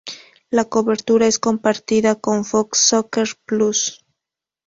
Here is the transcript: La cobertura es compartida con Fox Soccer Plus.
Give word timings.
La 0.49 0.65
cobertura 0.67 1.27
es 1.27 1.37
compartida 1.37 2.15
con 2.15 2.43
Fox 2.43 2.79
Soccer 2.79 3.27
Plus. 3.45 4.03